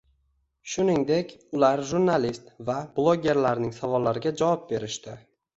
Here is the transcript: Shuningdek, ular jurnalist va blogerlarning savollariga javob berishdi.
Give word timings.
Shuningdek, 0.75 1.33
ular 1.57 1.83
jurnalist 1.91 2.49
va 2.71 2.79
blogerlarning 2.97 3.77
savollariga 3.83 4.37
javob 4.43 4.69
berishdi. 4.73 5.19